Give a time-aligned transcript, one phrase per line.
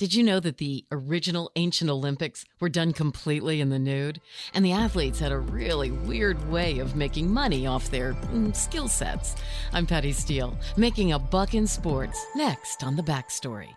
[0.00, 4.18] Did you know that the original ancient Olympics were done completely in the nude?
[4.54, 8.88] And the athletes had a really weird way of making money off their mm, skill
[8.88, 9.36] sets.
[9.74, 13.68] I'm Patty Steele, making a buck in sports, next on The Backstory.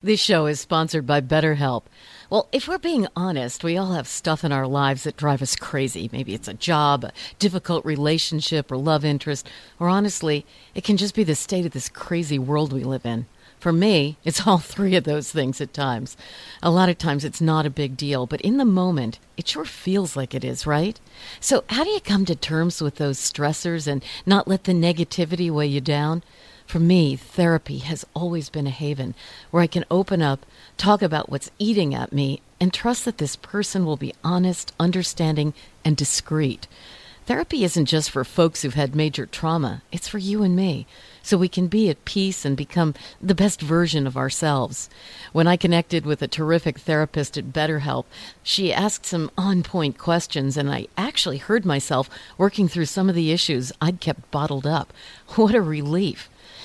[0.00, 1.86] This show is sponsored by BetterHelp.
[2.30, 5.56] Well, if we're being honest, we all have stuff in our lives that drive us
[5.56, 6.08] crazy.
[6.12, 9.50] Maybe it's a job, a difficult relationship, or love interest,
[9.80, 13.26] or honestly, it can just be the state of this crazy world we live in.
[13.60, 16.16] For me, it's all three of those things at times.
[16.62, 19.66] A lot of times it's not a big deal, but in the moment, it sure
[19.66, 20.98] feels like it is, right?
[21.38, 25.50] So, how do you come to terms with those stressors and not let the negativity
[25.50, 26.22] weigh you down?
[26.66, 29.14] For me, therapy has always been a haven
[29.50, 30.46] where I can open up,
[30.76, 35.52] talk about what's eating at me, and trust that this person will be honest, understanding,
[35.84, 36.66] and discreet.
[37.26, 40.86] Therapy isn't just for folks who've had major trauma, it's for you and me
[41.22, 44.88] so we can be at peace and become the best version of ourselves.
[45.32, 48.06] When I connected with a terrific therapist at BetterHelp,
[48.42, 53.14] she asked some on point questions, and I actually heard myself working through some of
[53.14, 54.92] the issues I'd kept bottled up.
[55.36, 56.29] What a relief!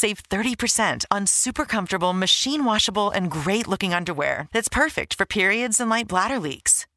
[0.00, 5.80] Save 30% on super comfortable, machine washable, and great looking underwear that's perfect for periods
[5.80, 6.86] and light bladder leaks.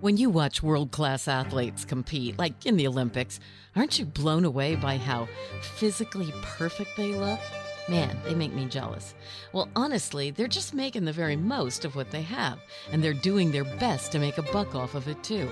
[0.00, 3.38] When you watch world class athletes compete, like in the Olympics,
[3.76, 5.28] aren't you blown away by how
[5.60, 7.38] physically perfect they look?
[7.86, 9.14] Man, they make me jealous.
[9.52, 13.52] Well, honestly, they're just making the very most of what they have, and they're doing
[13.52, 15.50] their best to make a buck off of it, too.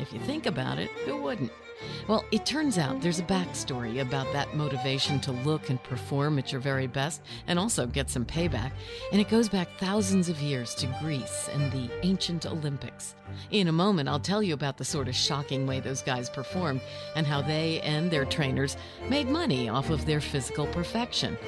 [0.00, 1.52] If you think about it, who wouldn't?
[2.08, 6.52] Well, it turns out there's a backstory about that motivation to look and perform at
[6.52, 8.72] your very best and also get some payback,
[9.12, 13.14] and it goes back thousands of years to Greece and the ancient Olympics.
[13.50, 16.80] In a moment, I'll tell you about the sort of shocking way those guys performed
[17.16, 18.76] and how they and their trainers
[19.08, 21.38] made money off of their physical perfection.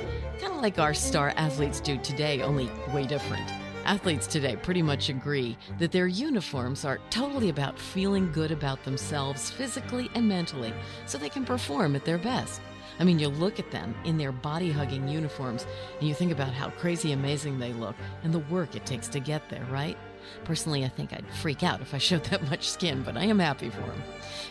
[0.40, 3.61] Kind of like our star athletes do today, only way different.
[3.84, 9.50] Athletes today pretty much agree that their uniforms are totally about feeling good about themselves
[9.50, 10.72] physically and mentally
[11.06, 12.60] so they can perform at their best.
[13.00, 15.66] I mean, you look at them in their body hugging uniforms
[15.98, 19.20] and you think about how crazy amazing they look and the work it takes to
[19.20, 19.98] get there, right?
[20.44, 23.38] Personally, I think I'd freak out if I showed that much skin, but I am
[23.38, 24.02] happy for them.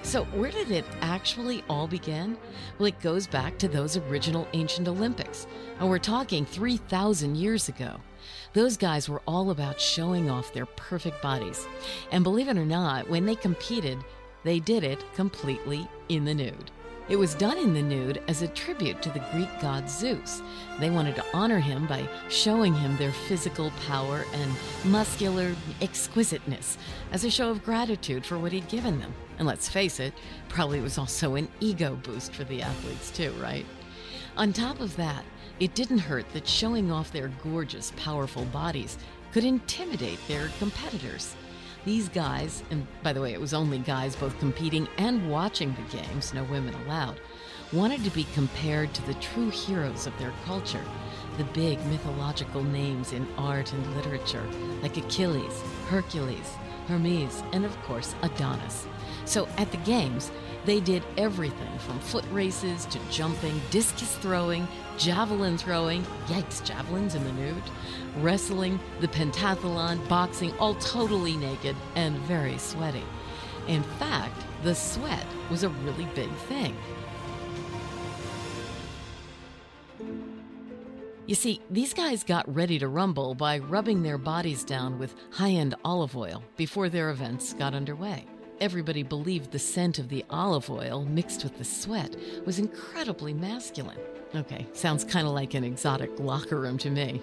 [0.03, 2.37] So, where did it actually all begin?
[2.77, 5.47] Well, it goes back to those original ancient Olympics,
[5.79, 7.99] and we're talking 3,000 years ago.
[8.53, 11.67] Those guys were all about showing off their perfect bodies.
[12.11, 13.97] And believe it or not, when they competed,
[14.43, 16.71] they did it completely in the nude.
[17.09, 20.41] It was done in the nude as a tribute to the Greek god Zeus.
[20.79, 24.51] They wanted to honor him by showing him their physical power and
[24.85, 26.77] muscular exquisiteness
[27.11, 29.13] as a show of gratitude for what he'd given them.
[29.39, 30.13] And let's face it,
[30.47, 33.65] probably it was also an ego boost for the athletes, too, right?
[34.37, 35.25] On top of that,
[35.59, 38.97] it didn't hurt that showing off their gorgeous, powerful bodies
[39.33, 41.35] could intimidate their competitors.
[41.83, 45.97] These guys, and by the way, it was only guys both competing and watching the
[45.97, 47.19] games, no women allowed,
[47.73, 50.85] wanted to be compared to the true heroes of their culture,
[51.37, 54.45] the big mythological names in art and literature,
[54.83, 56.53] like Achilles, Hercules,
[56.87, 58.87] Hermes, and of course, Adonis.
[59.25, 60.31] So at the games,
[60.65, 64.67] they did everything from foot races to jumping, discus throwing,
[64.97, 67.63] javelin throwing, yikes, javelins in the nude,
[68.17, 73.03] wrestling, the pentathlon, boxing, all totally naked and very sweaty.
[73.67, 76.75] In fact, the sweat was a really big thing.
[81.31, 85.51] You see, these guys got ready to rumble by rubbing their bodies down with high
[85.51, 88.25] end olive oil before their events got underway.
[88.59, 93.97] Everybody believed the scent of the olive oil mixed with the sweat was incredibly masculine.
[94.35, 97.21] Okay, sounds kind of like an exotic locker room to me.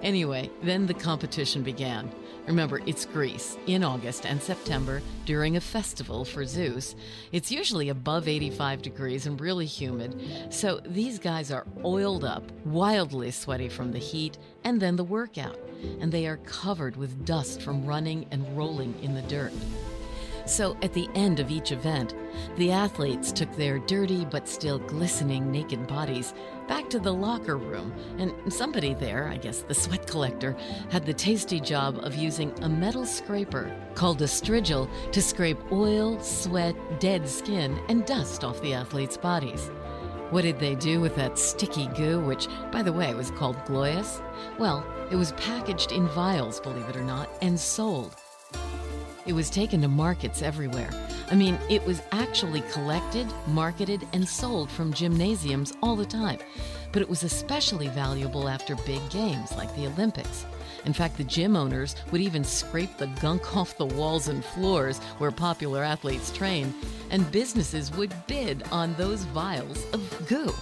[0.00, 2.10] Anyway, then the competition began.
[2.46, 6.96] Remember, it's Greece in August and September during a festival for Zeus.
[7.32, 10.20] It's usually above 85 degrees and really humid,
[10.50, 15.58] so these guys are oiled up, wildly sweaty from the heat, and then the workout,
[16.00, 19.52] and they are covered with dust from running and rolling in the dirt.
[20.46, 22.14] So at the end of each event,
[22.56, 26.34] the athletes took their dirty but still glistening naked bodies
[26.70, 30.56] back to the locker room, and somebody there, I guess the sweat collector,
[30.88, 36.20] had the tasty job of using a metal scraper called a strigil to scrape oil,
[36.20, 39.66] sweat, dead skin, and dust off the athletes' bodies.
[40.30, 44.22] What did they do with that sticky goo, which, by the way, was called gloios?
[44.56, 48.14] Well, it was packaged in vials, believe it or not, and sold.
[49.26, 50.90] It was taken to markets everywhere.
[51.30, 56.38] I mean, it was actually collected, marketed, and sold from gymnasiums all the time.
[56.92, 60.44] But it was especially valuable after big games like the Olympics.
[60.84, 64.98] In fact, the gym owners would even scrape the gunk off the walls and floors
[65.18, 66.74] where popular athletes train,
[67.10, 70.52] and businesses would bid on those vials of goo.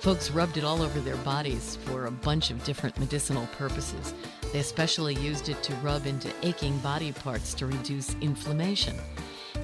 [0.00, 4.12] Folks rubbed it all over their bodies for a bunch of different medicinal purposes.
[4.52, 8.96] They especially used it to rub into aching body parts to reduce inflammation.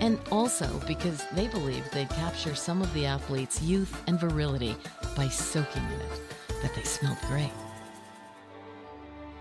[0.01, 4.77] And also because they believed they'd capture some of the athlete's youth and virility
[5.17, 6.21] by soaking in it,
[6.63, 7.51] that they smelled great.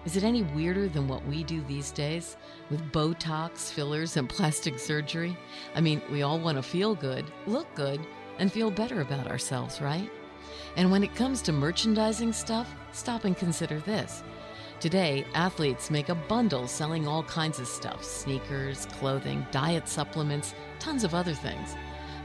[0.06, 2.38] Is it any weirder than what we do these days
[2.70, 5.38] with Botox, fillers, and plastic surgery?
[5.76, 8.00] I mean, we all want to feel good, look good,
[8.40, 10.10] and feel better about ourselves, right?
[10.78, 14.24] And when it comes to merchandising stuff, stop and consider this.
[14.80, 21.04] Today, athletes make a bundle selling all kinds of stuff sneakers, clothing, diet supplements, tons
[21.04, 21.76] of other things.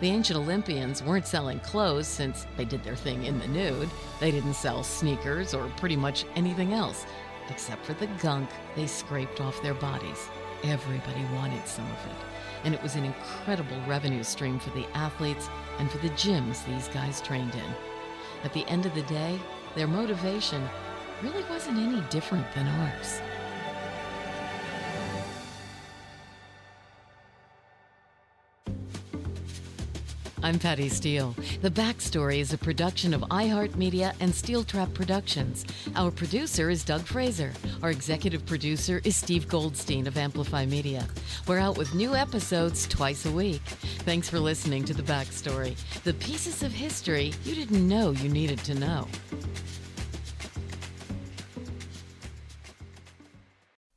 [0.02, 3.88] The ancient Olympians weren't selling clothes since they did their thing in the nude.
[4.20, 7.06] They didn't sell sneakers or pretty much anything else,
[7.48, 10.28] except for the gunk they scraped off their bodies.
[10.62, 12.16] Everybody wanted some of it.
[12.64, 16.88] And it was an incredible revenue stream for the athletes and for the gyms these
[16.88, 17.74] guys trained in.
[18.44, 19.40] At the end of the day,
[19.74, 20.68] their motivation
[21.22, 23.20] really wasn't any different than ours.
[30.44, 31.36] I'm Patty Steele.
[31.60, 35.64] The Backstory is a production of iHeartMedia and Steel Trap Productions.
[35.94, 37.52] Our producer is Doug Fraser.
[37.80, 41.06] Our executive producer is Steve Goldstein of Amplify Media.
[41.46, 43.62] We're out with new episodes twice a week.
[44.00, 48.58] Thanks for listening to The Backstory, the pieces of history you didn't know you needed
[48.64, 49.06] to know.